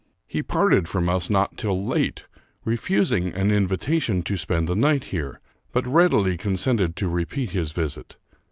He 0.25 0.41
parted 0.41 0.87
from 0.89 1.07
us 1.09 1.29
not 1.29 1.57
till 1.57 1.85
late, 1.85 2.25
refusing 2.65 3.31
an 3.35 3.51
invitation 3.51 4.23
to 4.23 4.35
spend 4.35 4.67
the 4.67 4.75
night 4.75 5.03
here, 5.03 5.39
but 5.71 5.85
readily 5.85 6.37
consented 6.37 6.95
to 6.95 7.07
repeat 7.07 7.51
his 7.51 7.71
visit. 7.71 8.17